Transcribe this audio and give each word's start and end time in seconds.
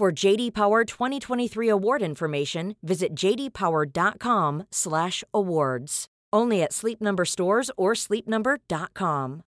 For 0.00 0.08
JD 0.10 0.54
Power 0.54 0.86
2023 0.86 1.68
award 1.68 2.00
information, 2.00 2.76
visit 2.82 3.14
jdpower.com/awards. 3.14 6.06
Only 6.32 6.62
at 6.62 6.72
Sleep 6.72 7.02
Number 7.02 7.26
stores 7.26 7.70
or 7.76 7.92
sleepnumber.com. 7.92 9.42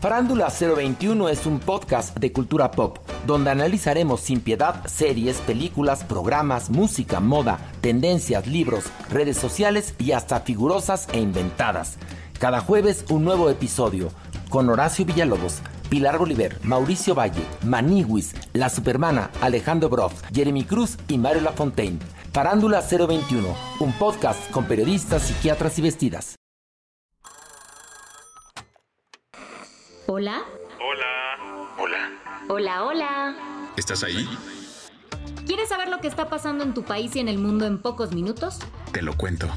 Farándula 0.00 0.48
021 0.50 1.28
es 1.28 1.44
un 1.46 1.58
podcast 1.58 2.16
de 2.16 2.32
cultura 2.32 2.70
pop, 2.70 2.98
donde 3.26 3.50
analizaremos 3.50 4.20
sin 4.20 4.42
piedad 4.42 4.86
series, 4.86 5.38
películas, 5.38 6.04
programas, 6.04 6.70
música, 6.70 7.18
moda, 7.18 7.58
tendencias, 7.80 8.46
libros, 8.46 8.84
redes 9.10 9.38
sociales 9.38 9.96
y 9.98 10.12
hasta 10.12 10.38
figurosas 10.38 11.08
e 11.12 11.18
inventadas. 11.18 11.98
Cada 12.38 12.60
jueves 12.60 13.04
un 13.08 13.24
nuevo 13.24 13.50
episodio 13.50 14.12
con 14.48 14.68
Horacio 14.68 15.04
Villalobos, 15.04 15.60
Pilar 15.88 16.18
Bolívar, 16.18 16.56
Mauricio 16.62 17.14
Valle, 17.14 17.44
Maniwis, 17.62 18.34
La 18.52 18.68
Supermana, 18.68 19.30
Alejandro 19.40 19.88
Broff, 19.88 20.22
Jeremy 20.32 20.64
Cruz 20.64 20.96
y 21.08 21.18
Mario 21.18 21.42
Lafontaine. 21.42 21.98
Farándula 22.32 22.80
021, 22.80 23.46
un 23.80 23.92
podcast 23.92 24.50
con 24.50 24.64
periodistas, 24.64 25.22
psiquiatras 25.22 25.78
y 25.78 25.82
vestidas. 25.82 26.36
Hola. 30.06 30.42
Hola. 30.80 31.74
Hola. 31.78 32.10
Hola, 32.48 32.84
hola. 32.84 33.36
¿Estás 33.76 34.02
ahí? 34.02 34.28
¿Quieres 35.46 35.68
saber 35.68 35.88
lo 35.88 36.00
que 36.00 36.08
está 36.08 36.28
pasando 36.28 36.64
en 36.64 36.74
tu 36.74 36.82
país 36.84 37.14
y 37.16 37.20
en 37.20 37.28
el 37.28 37.38
mundo 37.38 37.66
en 37.66 37.80
pocos 37.80 38.12
minutos? 38.14 38.58
Te 38.92 39.02
lo 39.02 39.16
cuento. 39.16 39.48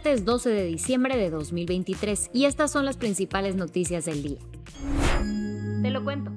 Martes 0.00 0.24
12 0.24 0.48
de 0.48 0.64
diciembre 0.64 1.18
de 1.18 1.28
2023 1.28 2.30
y 2.32 2.46
estas 2.46 2.72
son 2.72 2.86
las 2.86 2.96
principales 2.96 3.54
noticias 3.54 4.06
del 4.06 4.22
día. 4.22 4.38
Te 5.82 5.90
lo 5.90 6.02
cuento. 6.02 6.32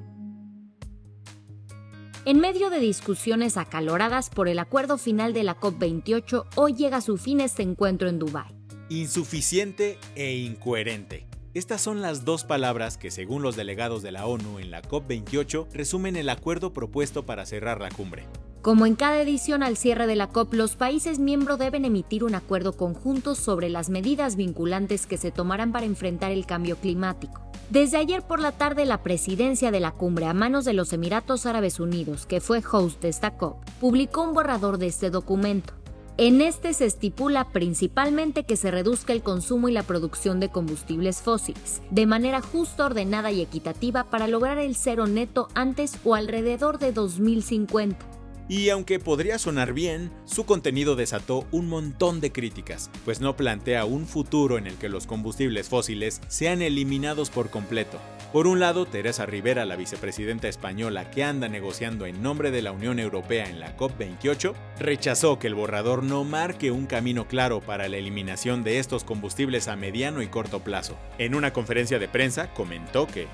En 2.26 2.42
medio 2.42 2.70
de 2.70 2.80
discusiones 2.80 3.56
acaloradas 3.56 4.30
por 4.30 4.50
el 4.50 4.60
acuerdo 4.60 4.98
final 4.98 5.32
de 5.32 5.44
la 5.44 5.58
COP28, 5.58 6.46
hoy 6.58 6.74
llega 6.74 6.98
a 6.98 7.02
su 7.02 7.18
fin 7.18 7.40
este 7.40 7.64
encuentro 7.64 8.10
en 8.10 8.20
Dubái. 8.20 8.54
Insuficiente 8.90 9.98
e 10.16 10.34
incoherente. 10.34 11.26
Estas 11.54 11.80
son 11.80 12.02
las 12.02 12.26
dos 12.26 12.44
palabras 12.44 12.98
que, 12.98 13.12
según 13.12 13.44
los 13.44 13.56
delegados 13.56 14.04
de 14.04 14.12
la 14.12 14.26
ONU 14.26 14.60
en 14.60 14.72
la 14.72 14.82
COP28, 14.82 15.70
resumen 15.72 16.18
el 16.18 16.28
acuerdo 16.28 16.74
propuesto 16.74 17.26
para 17.26 17.46
cerrar 17.46 17.80
la 17.80 17.92
cumbre. 17.92 18.26
Como 18.64 18.86
en 18.86 18.96
cada 18.96 19.22
edición 19.22 19.62
al 19.62 19.76
cierre 19.76 20.08
de 20.08 20.16
la 20.16 20.28
COP, 20.28 20.54
los 20.54 20.78
países 20.78 21.20
miembros 21.20 21.60
deben 21.60 21.84
emitir 21.84 22.24
un 22.24 22.34
acuerdo 22.34 22.72
conjunto 22.78 23.36
sobre 23.36 23.68
las 23.68 23.90
medidas 23.90 24.38
vinculantes 24.38 25.06
que 25.06 25.18
se 25.18 25.32
tomarán 25.32 25.74
para 25.74 25.86
enfrentar 25.86 26.32
el 26.32 26.46
cambio 26.46 26.78
climático. 26.78 27.42
Desde 27.70 27.98
ayer 27.98 28.22
por 28.22 28.40
la 28.40 28.54
tarde, 28.54 28.86
la 28.86 29.04
presidencia 29.04 29.70
de 29.70 29.82
la 29.82 29.92
cumbre 29.92 30.28
a 30.28 30.34
manos 30.34 30.64
de 30.64 30.72
los 30.72 30.94
Emiratos 30.94 31.46
Árabes 31.46 31.82
Unidos, 31.82 32.26
que 32.26 32.40
fue 32.40 32.64
host 32.72 33.02
de 33.02 33.10
esta 33.10 33.32
COP, 33.32 33.58
publicó 33.82 34.24
un 34.24 34.34
borrador 34.34 34.78
de 34.78 34.88
este 34.88 35.10
documento. 35.10 35.74
En 36.16 36.40
este 36.40 36.74
se 36.74 36.86
estipula 36.86 37.50
principalmente 37.50 38.46
que 38.46 38.56
se 38.56 38.72
reduzca 38.72 39.12
el 39.12 39.24
consumo 39.24 39.68
y 39.68 39.74
la 39.74 39.84
producción 39.84 40.40
de 40.40 40.48
combustibles 40.48 41.22
fósiles, 41.22 41.82
de 41.92 42.06
manera 42.06 42.40
justa, 42.40 42.86
ordenada 42.86 43.30
y 43.30 43.42
equitativa 43.42 44.06
para 44.06 44.28
lograr 44.28 44.58
el 44.58 44.78
cero 44.78 45.06
neto 45.06 45.50
antes 45.54 45.98
o 46.06 46.16
alrededor 46.16 46.80
de 46.80 46.94
2050. 46.94 48.23
Y 48.50 48.70
aunque 48.70 49.00
podría 49.00 49.40
sonar 49.40 49.74
bien, 49.74 50.12
su 50.26 50.46
contenido 50.46 50.96
desató 50.96 51.46
un 51.52 51.70
montón 51.70 52.20
de 52.20 52.32
críticas, 52.32 52.90
pues 53.06 53.22
no 53.22 53.38
plantea 53.38 53.86
un 53.86 54.06
futuro 54.06 54.58
en 54.58 54.68
el 54.68 54.76
que 54.76 54.90
los 54.90 55.08
combustibles 55.08 55.70
fósiles 55.70 56.22
sean 56.28 56.62
eliminados 56.62 57.30
por 57.30 57.50
completo. 57.50 58.00
Por 58.34 58.48
un 58.48 58.60
lado, 58.60 58.88
Teresa 58.88 59.28
Rivera, 59.28 59.64
la 59.64 59.76
vicepresidenta 59.76 60.48
española 60.48 61.12
que 61.12 61.24
anda 61.24 61.48
negociando 61.48 62.08
en 62.08 62.24
nombre 62.24 62.50
de 62.50 62.64
la 62.64 62.72
Unión 62.72 62.98
Europea 62.98 63.48
en 63.48 63.60
la 63.60 63.78
COP28, 63.78 64.54
rechazó 64.80 65.38
que 65.38 65.48
el 65.48 65.54
borrador 65.54 66.04
no 66.04 66.24
marque 66.24 66.72
un 66.72 66.88
camino 66.88 67.28
claro 67.28 67.62
para 67.62 67.88
la 67.88 67.98
eliminación 67.98 68.64
de 68.64 68.80
estos 68.80 69.04
combustibles 69.04 69.68
a 69.68 69.76
mediano 69.76 70.24
y 70.24 70.28
corto 70.28 70.62
plazo. 70.62 70.98
En 71.20 71.36
una 71.36 71.54
conferencia 71.54 72.00
de 72.00 72.08
prensa 72.08 72.52
comentó 72.56 73.06
que 73.06 73.28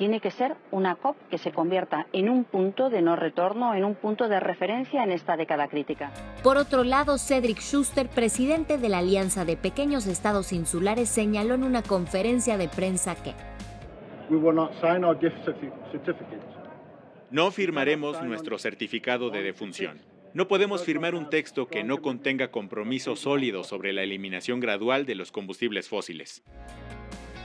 tiene 0.00 0.20
que 0.20 0.30
ser 0.30 0.56
una 0.70 0.94
COP 0.94 1.14
que 1.28 1.36
se 1.36 1.52
convierta 1.52 2.06
en 2.14 2.30
un 2.30 2.44
punto 2.44 2.88
de 2.88 3.02
no 3.02 3.16
retorno, 3.16 3.74
en 3.74 3.84
un 3.84 3.94
punto 3.94 4.30
de 4.30 4.40
referencia 4.40 5.04
en 5.04 5.10
esta 5.10 5.36
década 5.36 5.68
crítica. 5.68 6.10
Por 6.42 6.56
otro 6.56 6.84
lado, 6.84 7.18
Cedric 7.18 7.58
Schuster, 7.58 8.08
presidente 8.08 8.78
de 8.78 8.88
la 8.88 9.00
Alianza 9.00 9.44
de 9.44 9.58
Pequeños 9.58 10.06
Estados 10.06 10.54
Insulares, 10.54 11.10
señaló 11.10 11.54
en 11.54 11.64
una 11.64 11.82
conferencia 11.82 12.56
de 12.56 12.68
prensa 12.68 13.14
que 13.14 13.34
no 17.30 17.50
firmaremos 17.50 18.22
nuestro 18.22 18.56
certificado 18.56 19.28
de 19.28 19.42
defunción. 19.42 20.00
No 20.32 20.48
podemos 20.48 20.82
firmar 20.82 21.14
un 21.14 21.28
texto 21.28 21.68
que 21.68 21.84
no 21.84 22.00
contenga 22.00 22.50
compromisos 22.50 23.20
sólidos 23.20 23.66
sobre 23.66 23.92
la 23.92 24.02
eliminación 24.02 24.60
gradual 24.60 25.04
de 25.04 25.16
los 25.16 25.30
combustibles 25.30 25.90
fósiles. 25.90 26.42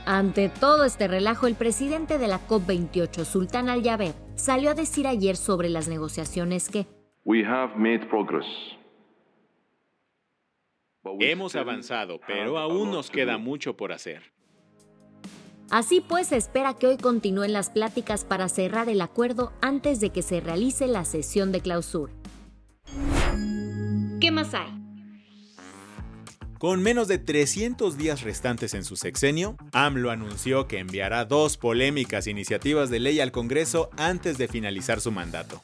Ante 0.06 0.48
todo 0.48 0.84
este 0.84 1.08
relajo, 1.08 1.48
el 1.48 1.56
presidente 1.56 2.18
de 2.18 2.28
la 2.28 2.38
COP28, 2.46 3.24
Sultán 3.24 3.68
Al-Jaber, 3.68 4.14
salió 4.36 4.70
a 4.70 4.74
decir 4.74 5.08
ayer 5.08 5.36
sobre 5.36 5.68
las 5.68 5.88
negociaciones 5.88 6.68
que 6.68 6.86
Hemos 11.18 11.56
avanzado, 11.56 12.20
pero 12.24 12.56
aún 12.58 12.92
nos 12.92 13.10
queda 13.10 13.36
mucho 13.36 13.76
por 13.76 13.92
hacer. 13.92 14.32
Así 15.70 16.00
pues, 16.00 16.28
se 16.28 16.36
espera 16.36 16.74
que 16.74 16.86
hoy 16.86 16.98
continúen 16.98 17.52
las 17.52 17.70
pláticas 17.70 18.24
para 18.24 18.48
cerrar 18.48 18.88
el 18.88 19.00
acuerdo 19.00 19.52
antes 19.60 19.98
de 19.98 20.10
que 20.10 20.22
se 20.22 20.40
realice 20.40 20.86
la 20.86 21.04
sesión 21.04 21.50
de 21.50 21.60
clausura. 21.60 22.12
¿Qué 24.20 24.30
más 24.30 24.54
hay? 24.54 24.85
Con 26.58 26.82
menos 26.82 27.06
de 27.06 27.18
300 27.18 27.98
días 27.98 28.22
restantes 28.22 28.72
en 28.72 28.82
su 28.82 28.96
sexenio, 28.96 29.56
AMLO 29.72 30.10
anunció 30.10 30.66
que 30.66 30.78
enviará 30.78 31.26
dos 31.26 31.58
polémicas 31.58 32.26
iniciativas 32.26 32.88
de 32.88 32.98
ley 32.98 33.20
al 33.20 33.30
Congreso 33.30 33.90
antes 33.98 34.38
de 34.38 34.48
finalizar 34.48 35.02
su 35.02 35.12
mandato. 35.12 35.60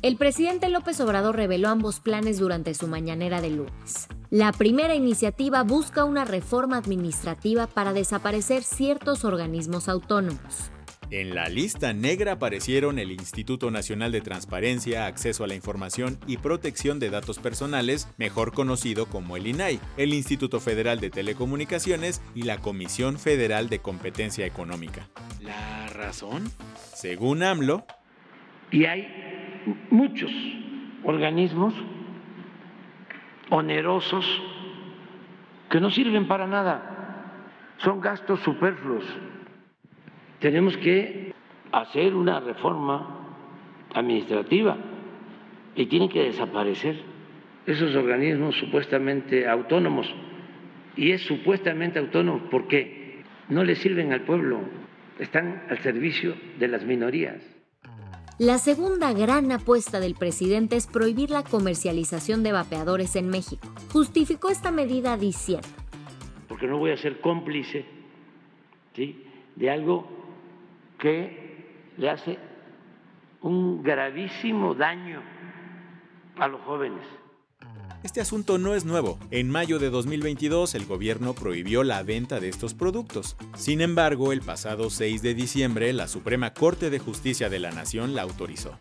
El 0.00 0.16
presidente 0.16 0.70
López 0.70 0.98
Obrador 1.00 1.36
reveló 1.36 1.68
ambos 1.68 2.00
planes 2.00 2.38
durante 2.38 2.72
su 2.72 2.86
mañanera 2.86 3.42
de 3.42 3.50
lunes. 3.50 4.08
La 4.30 4.50
primera 4.52 4.94
iniciativa 4.94 5.62
busca 5.62 6.04
una 6.04 6.24
reforma 6.24 6.78
administrativa 6.78 7.66
para 7.66 7.92
desaparecer 7.92 8.62
ciertos 8.62 9.26
organismos 9.26 9.90
autónomos. 9.90 10.70
En 11.12 11.34
la 11.34 11.48
lista 11.48 11.92
negra 11.92 12.32
aparecieron 12.32 13.00
el 13.00 13.10
Instituto 13.10 13.72
Nacional 13.72 14.12
de 14.12 14.20
Transparencia, 14.20 15.06
Acceso 15.06 15.42
a 15.42 15.48
la 15.48 15.56
Información 15.56 16.20
y 16.28 16.36
Protección 16.36 17.00
de 17.00 17.10
Datos 17.10 17.40
Personales, 17.40 18.14
mejor 18.16 18.52
conocido 18.52 19.06
como 19.06 19.36
el 19.36 19.48
INAI, 19.48 19.80
el 19.96 20.14
Instituto 20.14 20.60
Federal 20.60 21.00
de 21.00 21.10
Telecomunicaciones 21.10 22.22
y 22.36 22.42
la 22.42 22.58
Comisión 22.58 23.18
Federal 23.18 23.68
de 23.68 23.80
Competencia 23.80 24.46
Económica. 24.46 25.08
¿La 25.40 25.88
razón? 25.88 26.44
Según 26.94 27.42
AMLO. 27.42 27.84
Y 28.70 28.84
hay 28.84 29.08
muchos 29.90 30.30
organismos 31.02 31.74
onerosos 33.50 34.24
que 35.70 35.80
no 35.80 35.90
sirven 35.90 36.28
para 36.28 36.46
nada, 36.46 37.34
son 37.78 38.00
gastos 38.00 38.38
superfluos 38.44 39.04
tenemos 40.40 40.76
que 40.78 41.32
hacer 41.70 42.14
una 42.14 42.40
reforma 42.40 43.36
administrativa 43.94 44.76
y 45.76 45.86
tienen 45.86 46.08
que 46.08 46.24
desaparecer 46.24 46.96
esos 47.66 47.94
organismos 47.94 48.56
supuestamente 48.56 49.46
autónomos. 49.46 50.12
Y 50.96 51.12
es 51.12 51.22
supuestamente 51.22 51.98
autónomo 51.98 52.48
porque 52.50 53.22
no 53.48 53.62
le 53.62 53.76
sirven 53.76 54.12
al 54.12 54.22
pueblo, 54.22 54.60
están 55.18 55.64
al 55.68 55.78
servicio 55.78 56.34
de 56.58 56.68
las 56.68 56.84
minorías. 56.84 57.42
La 58.38 58.56
segunda 58.56 59.12
gran 59.12 59.52
apuesta 59.52 60.00
del 60.00 60.14
presidente 60.14 60.76
es 60.76 60.86
prohibir 60.86 61.30
la 61.30 61.44
comercialización 61.44 62.42
de 62.42 62.52
vapeadores 62.52 63.14
en 63.16 63.28
México. 63.28 63.68
Justificó 63.92 64.48
esta 64.48 64.70
medida 64.70 65.18
diciendo, 65.18 65.68
porque 66.48 66.66
no 66.66 66.78
voy 66.78 66.92
a 66.92 66.96
ser 66.96 67.20
cómplice 67.20 67.84
de 69.56 69.70
algo 69.70 70.19
que 71.00 71.92
le 71.96 72.10
hace 72.10 72.38
un 73.42 73.82
gravísimo 73.82 74.74
daño 74.74 75.22
a 76.38 76.48
los 76.48 76.60
jóvenes. 76.62 77.04
Este 78.02 78.22
asunto 78.22 78.56
no 78.56 78.74
es 78.74 78.86
nuevo. 78.86 79.18
En 79.30 79.50
mayo 79.50 79.78
de 79.78 79.90
2022 79.90 80.74
el 80.74 80.86
gobierno 80.86 81.34
prohibió 81.34 81.84
la 81.84 82.02
venta 82.02 82.40
de 82.40 82.48
estos 82.48 82.72
productos. 82.72 83.36
Sin 83.56 83.82
embargo, 83.82 84.32
el 84.32 84.40
pasado 84.40 84.88
6 84.88 85.20
de 85.20 85.34
diciembre 85.34 85.92
la 85.92 86.08
Suprema 86.08 86.54
Corte 86.54 86.88
de 86.88 86.98
Justicia 86.98 87.50
de 87.50 87.58
la 87.58 87.72
Nación 87.72 88.14
la 88.14 88.22
autorizó. 88.22 88.78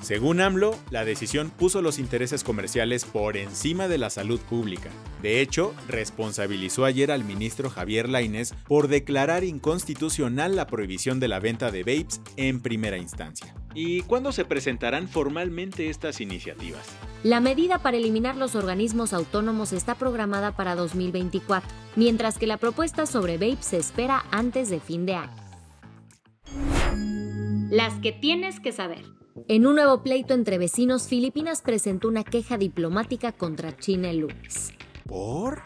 Según 0.00 0.40
AMLO, 0.40 0.74
la 0.90 1.04
decisión 1.04 1.50
puso 1.50 1.82
los 1.82 1.98
intereses 1.98 2.42
comerciales 2.42 3.04
por 3.04 3.36
encima 3.36 3.86
de 3.86 3.98
la 3.98 4.08
salud 4.08 4.40
pública. 4.40 4.88
De 5.20 5.42
hecho, 5.42 5.74
responsabilizó 5.88 6.86
ayer 6.86 7.10
al 7.10 7.22
ministro 7.22 7.68
Javier 7.68 8.08
Lainez 8.08 8.54
por 8.66 8.88
declarar 8.88 9.44
inconstitucional 9.44 10.56
la 10.56 10.66
prohibición 10.66 11.20
de 11.20 11.28
la 11.28 11.38
venta 11.38 11.70
de 11.70 11.82
vapes 11.82 12.22
en 12.36 12.60
primera 12.60 12.96
instancia. 12.96 13.54
¿Y 13.74 14.00
cuándo 14.02 14.32
se 14.32 14.46
presentarán 14.46 15.06
formalmente 15.06 15.90
estas 15.90 16.20
iniciativas? 16.20 16.86
La 17.22 17.40
medida 17.40 17.78
para 17.78 17.98
eliminar 17.98 18.36
los 18.36 18.54
organismos 18.54 19.12
autónomos 19.12 19.74
está 19.74 19.94
programada 19.94 20.56
para 20.56 20.74
2024, 20.74 21.70
mientras 21.94 22.38
que 22.38 22.46
la 22.46 22.56
propuesta 22.56 23.04
sobre 23.04 23.36
vapes 23.36 23.66
se 23.66 23.76
espera 23.76 24.24
antes 24.30 24.70
de 24.70 24.80
fin 24.80 25.04
de 25.04 25.14
año. 25.16 25.36
Las 27.70 27.94
que 28.00 28.12
tienes 28.12 28.58
que 28.58 28.72
saber. 28.72 29.19
En 29.48 29.66
un 29.66 29.74
nuevo 29.74 30.02
pleito 30.02 30.34
entre 30.34 30.58
vecinos, 30.58 31.08
Filipinas 31.08 31.62
presentó 31.62 32.08
una 32.08 32.24
queja 32.24 32.58
diplomática 32.58 33.32
contra 33.32 33.76
China 33.76 34.10
el 34.10 34.18
lunes. 34.18 34.72
¿Por? 35.06 35.62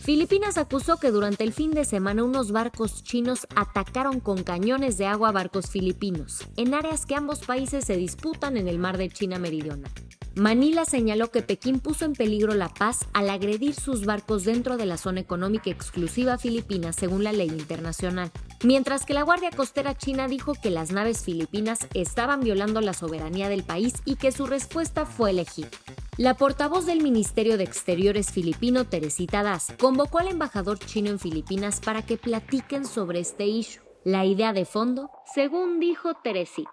Filipinas 0.00 0.58
acusó 0.58 0.96
que 0.96 1.12
durante 1.12 1.44
el 1.44 1.52
fin 1.52 1.70
de 1.70 1.84
semana 1.84 2.24
unos 2.24 2.50
barcos 2.50 3.04
chinos 3.04 3.46
atacaron 3.54 4.18
con 4.18 4.42
cañones 4.42 4.98
de 4.98 5.06
agua 5.06 5.30
barcos 5.30 5.70
filipinos, 5.70 6.44
en 6.56 6.74
áreas 6.74 7.06
que 7.06 7.14
ambos 7.14 7.40
países 7.40 7.84
se 7.84 7.96
disputan 7.96 8.56
en 8.56 8.66
el 8.66 8.80
mar 8.80 8.98
de 8.98 9.08
China 9.10 9.38
Meridional. 9.38 9.92
Manila 10.34 10.86
señaló 10.86 11.30
que 11.30 11.42
Pekín 11.42 11.78
puso 11.78 12.06
en 12.06 12.14
peligro 12.14 12.54
la 12.54 12.70
paz 12.70 13.06
al 13.12 13.28
agredir 13.28 13.74
sus 13.74 14.06
barcos 14.06 14.44
dentro 14.44 14.78
de 14.78 14.86
la 14.86 14.96
zona 14.96 15.20
económica 15.20 15.68
exclusiva 15.68 16.38
filipina 16.38 16.94
según 16.94 17.22
la 17.22 17.32
ley 17.32 17.48
internacional, 17.48 18.30
mientras 18.64 19.04
que 19.04 19.12
la 19.12 19.24
Guardia 19.24 19.50
Costera 19.50 19.94
China 19.94 20.28
dijo 20.28 20.54
que 20.54 20.70
las 20.70 20.90
naves 20.90 21.22
filipinas 21.22 21.86
estaban 21.92 22.40
violando 22.40 22.80
la 22.80 22.94
soberanía 22.94 23.50
del 23.50 23.62
país 23.62 23.94
y 24.06 24.16
que 24.16 24.32
su 24.32 24.46
respuesta 24.46 25.04
fue 25.04 25.34
legítima. 25.34 25.82
La 26.16 26.34
portavoz 26.34 26.86
del 26.86 27.02
Ministerio 27.02 27.58
de 27.58 27.64
Exteriores 27.64 28.32
filipino, 28.32 28.86
Teresita 28.86 29.42
Das, 29.42 29.74
convocó 29.78 30.18
al 30.18 30.28
embajador 30.28 30.78
chino 30.78 31.10
en 31.10 31.18
Filipinas 31.18 31.80
para 31.80 32.02
que 32.02 32.16
platiquen 32.16 32.86
sobre 32.86 33.20
este 33.20 33.46
issue. 33.46 33.82
La 34.04 34.24
idea 34.24 34.52
de 34.52 34.64
fondo, 34.64 35.10
según 35.34 35.78
dijo 35.78 36.14
Teresita. 36.14 36.70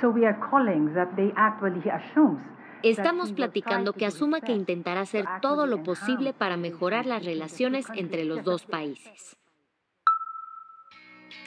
So 0.00 0.10
we 0.10 0.26
are 0.26 0.38
calling 0.50 0.92
that 0.94 1.14
they 1.16 1.32
actually 1.36 1.82
assumes 1.88 2.56
Estamos 2.82 3.32
platicando 3.32 3.92
que 3.94 4.06
asuma 4.06 4.40
que 4.40 4.52
intentará 4.52 5.00
hacer 5.00 5.24
todo 5.40 5.66
lo 5.66 5.82
posible 5.82 6.32
para 6.32 6.56
mejorar 6.56 7.06
las 7.06 7.24
relaciones 7.24 7.86
entre 7.94 8.24
los 8.24 8.44
dos 8.44 8.64
países. 8.64 9.36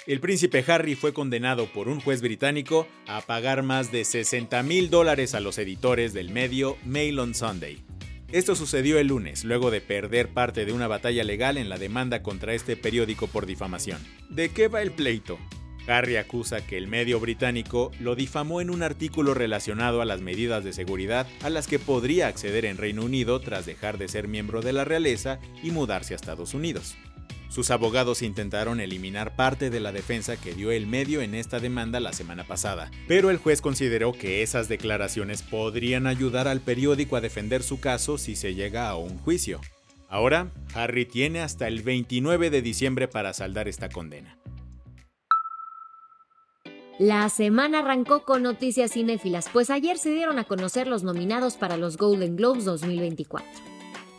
El 0.05 0.19
príncipe 0.19 0.65
Harry 0.67 0.95
fue 0.95 1.13
condenado 1.13 1.67
por 1.67 1.87
un 1.87 2.01
juez 2.01 2.21
británico 2.21 2.87
a 3.07 3.21
pagar 3.21 3.63
más 3.63 3.91
de 3.91 4.03
60 4.03 4.63
mil 4.63 4.89
dólares 4.89 5.35
a 5.35 5.39
los 5.39 5.57
editores 5.59 6.13
del 6.13 6.31
medio 6.31 6.77
Mail 6.83 7.19
on 7.19 7.35
Sunday. 7.35 7.83
Esto 8.31 8.55
sucedió 8.55 8.99
el 8.99 9.07
lunes, 9.07 9.43
luego 9.43 9.71
de 9.71 9.81
perder 9.81 10.29
parte 10.29 10.65
de 10.65 10.73
una 10.73 10.87
batalla 10.87 11.23
legal 11.23 11.57
en 11.57 11.69
la 11.69 11.77
demanda 11.77 12.21
contra 12.21 12.53
este 12.53 12.75
periódico 12.75 13.27
por 13.27 13.45
difamación. 13.45 14.01
¿De 14.29 14.49
qué 14.49 14.67
va 14.67 14.81
el 14.81 14.91
pleito? 14.91 15.37
Harry 15.89 16.17
acusa 16.17 16.65
que 16.65 16.77
el 16.77 16.87
medio 16.87 17.19
británico 17.19 17.91
lo 17.99 18.15
difamó 18.15 18.61
en 18.61 18.69
un 18.69 18.83
artículo 18.83 19.33
relacionado 19.33 20.01
a 20.01 20.05
las 20.05 20.21
medidas 20.21 20.63
de 20.63 20.73
seguridad 20.73 21.27
a 21.41 21.49
las 21.49 21.67
que 21.67 21.79
podría 21.79 22.27
acceder 22.27 22.65
en 22.65 22.77
Reino 22.77 23.03
Unido 23.03 23.39
tras 23.41 23.65
dejar 23.65 23.97
de 23.97 24.07
ser 24.07 24.27
miembro 24.27 24.61
de 24.61 24.73
la 24.73 24.85
realeza 24.85 25.39
y 25.63 25.71
mudarse 25.71 26.13
a 26.13 26.15
Estados 26.15 26.53
Unidos. 26.53 26.95
Sus 27.49 27.71
abogados 27.71 28.21
intentaron 28.21 28.79
eliminar 28.79 29.35
parte 29.35 29.71
de 29.71 29.79
la 29.79 29.91
defensa 29.91 30.37
que 30.37 30.53
dio 30.53 30.71
el 30.71 30.85
medio 30.85 31.21
en 31.21 31.33
esta 31.33 31.59
demanda 31.59 31.99
la 31.99 32.13
semana 32.13 32.43
pasada, 32.43 32.91
pero 33.07 33.31
el 33.31 33.37
juez 33.37 33.59
consideró 33.59 34.13
que 34.13 34.43
esas 34.43 34.69
declaraciones 34.69 35.41
podrían 35.41 36.05
ayudar 36.05 36.47
al 36.47 36.61
periódico 36.61 37.15
a 37.15 37.21
defender 37.21 37.63
su 37.63 37.79
caso 37.79 38.19
si 38.19 38.35
se 38.35 38.53
llega 38.53 38.87
a 38.87 38.95
un 38.95 39.17
juicio. 39.17 39.59
Ahora, 40.07 40.51
Harry 40.75 41.05
tiene 41.05 41.41
hasta 41.41 41.67
el 41.67 41.81
29 41.81 42.51
de 42.51 42.61
diciembre 42.61 43.07
para 43.07 43.33
saldar 43.33 43.67
esta 43.67 43.89
condena. 43.89 44.37
La 46.99 47.29
semana 47.29 47.79
arrancó 47.79 48.23
con 48.23 48.43
noticias 48.43 48.91
cinéfilas, 48.91 49.47
pues 49.53 49.69
ayer 49.69 49.97
se 49.97 50.11
dieron 50.11 50.37
a 50.37 50.43
conocer 50.43 50.85
los 50.85 51.01
nominados 51.01 51.55
para 51.55 51.77
los 51.77 51.95
Golden 51.95 52.35
Globes 52.35 52.65
2024. 52.65 53.47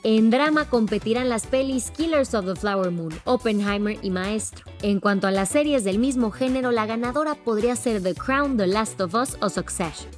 En 0.02 0.30
drama 0.30 0.64
competirán 0.64 1.28
las 1.28 1.46
pelis 1.46 1.90
Killers 1.90 2.32
of 2.32 2.46
the 2.46 2.56
Flower 2.56 2.90
Moon, 2.90 3.12
Oppenheimer 3.24 3.98
y 4.00 4.08
Maestro. 4.08 4.64
En 4.80 4.98
cuanto 4.98 5.26
a 5.26 5.30
las 5.30 5.50
series 5.50 5.84
del 5.84 5.98
mismo 5.98 6.30
género, 6.30 6.70
la 6.70 6.86
ganadora 6.86 7.34
podría 7.34 7.76
ser 7.76 8.02
The 8.02 8.14
Crown, 8.14 8.56
The 8.56 8.68
Last 8.68 8.98
of 9.02 9.12
Us 9.12 9.36
o 9.42 9.50
Succession. 9.50 10.08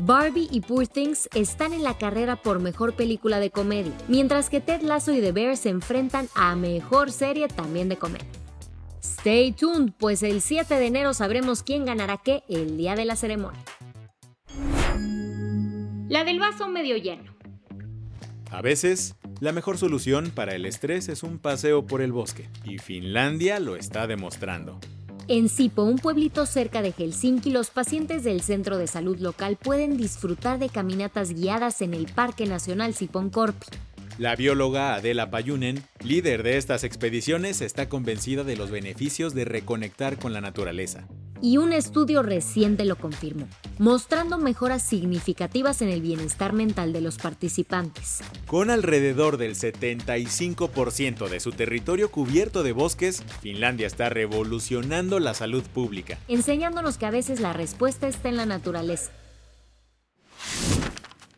Barbie 0.00 0.48
y 0.50 0.60
Poor 0.60 0.86
Things 0.86 1.30
están 1.34 1.72
en 1.72 1.82
la 1.82 1.96
carrera 1.96 2.36
por 2.36 2.60
mejor 2.60 2.94
película 2.94 3.40
de 3.40 3.50
comedia, 3.50 3.94
mientras 4.08 4.50
que 4.50 4.60
Ted 4.60 4.82
Lasso 4.82 5.14
y 5.14 5.22
The 5.22 5.32
Bear 5.32 5.56
se 5.56 5.70
enfrentan 5.70 6.28
a 6.34 6.54
mejor 6.54 7.10
serie 7.10 7.48
también 7.48 7.88
de 7.88 7.96
comedia. 7.96 8.43
Stay 9.04 9.52
tuned, 9.52 9.92
pues 9.98 10.22
el 10.22 10.40
7 10.40 10.74
de 10.76 10.86
enero 10.86 11.12
sabremos 11.12 11.62
quién 11.62 11.84
ganará 11.84 12.16
qué 12.16 12.42
el 12.48 12.78
día 12.78 12.96
de 12.96 13.04
la 13.04 13.16
ceremonia. 13.16 13.62
La 16.08 16.24
del 16.24 16.38
vaso 16.38 16.68
medio 16.68 16.96
lleno. 16.96 17.34
A 18.50 18.62
veces, 18.62 19.16
la 19.40 19.52
mejor 19.52 19.76
solución 19.76 20.30
para 20.30 20.54
el 20.54 20.64
estrés 20.64 21.08
es 21.08 21.22
un 21.22 21.38
paseo 21.38 21.86
por 21.86 22.00
el 22.00 22.12
bosque, 22.12 22.48
y 22.64 22.78
Finlandia 22.78 23.60
lo 23.60 23.76
está 23.76 24.06
demostrando. 24.06 24.80
En 25.28 25.50
Sipo, 25.50 25.82
un 25.82 25.98
pueblito 25.98 26.46
cerca 26.46 26.80
de 26.80 26.92
Helsinki, 26.92 27.50
los 27.50 27.70
pacientes 27.70 28.24
del 28.24 28.40
centro 28.40 28.78
de 28.78 28.86
salud 28.86 29.18
local 29.18 29.58
pueden 29.62 29.98
disfrutar 29.98 30.58
de 30.58 30.70
caminatas 30.70 31.34
guiadas 31.34 31.82
en 31.82 31.92
el 31.92 32.06
Parque 32.06 32.46
Nacional 32.46 32.94
Siponkorpi. 32.94 33.66
La 34.16 34.36
bióloga 34.36 34.94
Adela 34.94 35.28
Payunen, 35.28 35.82
líder 36.04 36.44
de 36.44 36.56
estas 36.56 36.84
expediciones, 36.84 37.60
está 37.60 37.88
convencida 37.88 38.44
de 38.44 38.54
los 38.54 38.70
beneficios 38.70 39.34
de 39.34 39.44
reconectar 39.44 40.18
con 40.18 40.32
la 40.32 40.40
naturaleza. 40.40 41.08
Y 41.42 41.56
un 41.56 41.72
estudio 41.72 42.22
reciente 42.22 42.84
lo 42.84 42.94
confirmó, 42.94 43.48
mostrando 43.78 44.38
mejoras 44.38 44.82
significativas 44.82 45.82
en 45.82 45.88
el 45.88 46.00
bienestar 46.00 46.52
mental 46.52 46.92
de 46.92 47.00
los 47.00 47.18
participantes. 47.18 48.20
Con 48.46 48.70
alrededor 48.70 49.36
del 49.36 49.56
75% 49.56 51.28
de 51.28 51.40
su 51.40 51.50
territorio 51.50 52.08
cubierto 52.12 52.62
de 52.62 52.70
bosques, 52.70 53.24
Finlandia 53.42 53.88
está 53.88 54.10
revolucionando 54.10 55.18
la 55.18 55.34
salud 55.34 55.64
pública. 55.64 56.18
Enseñándonos 56.28 56.98
que 56.98 57.06
a 57.06 57.10
veces 57.10 57.40
la 57.40 57.52
respuesta 57.52 58.06
está 58.06 58.28
en 58.28 58.36
la 58.36 58.46
naturaleza 58.46 59.10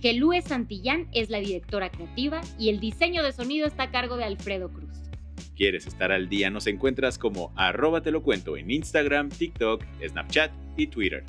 Gelúe 0.00 0.42
Santillán 0.42 1.08
es 1.12 1.28
la 1.28 1.38
directora 1.38 1.90
creativa 1.90 2.40
y 2.58 2.68
el 2.68 2.78
diseño 2.78 3.22
de 3.22 3.32
sonido 3.32 3.66
está 3.66 3.84
a 3.84 3.90
cargo 3.90 4.16
de 4.16 4.24
Alfredo 4.24 4.70
Cruz. 4.70 4.90
¿Quieres 5.56 5.86
estar 5.88 6.12
al 6.12 6.28
día? 6.28 6.50
Nos 6.50 6.68
encuentras 6.68 7.18
como 7.18 7.52
arroba 7.56 8.00
te 8.00 8.12
lo 8.12 8.22
cuento 8.22 8.56
en 8.56 8.70
Instagram, 8.70 9.28
TikTok, 9.28 9.82
Snapchat 10.08 10.52
y 10.76 10.86
Twitter. 10.86 11.24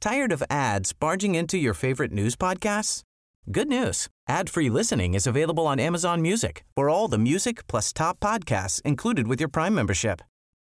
¿Tired 0.00 0.32
of 0.32 0.42
ads 0.48 0.92
barging 0.92 1.34
into 1.34 1.58
your 1.58 1.74
favorite 1.74 2.12
news 2.12 2.36
podcasts? 2.36 3.02
Good 3.50 3.68
news. 3.68 4.08
Ad-free 4.28 4.70
listening 4.70 5.14
is 5.14 5.26
available 5.26 5.66
on 5.66 5.78
Amazon 5.78 6.22
Music 6.22 6.64
for 6.74 6.88
all 6.88 7.08
the 7.08 7.18
music 7.18 7.66
plus 7.66 7.92
top 7.92 8.18
podcasts 8.20 8.80
included 8.82 9.26
with 9.26 9.40
your 9.40 9.48
Prime 9.48 9.74
membership. 9.74 10.22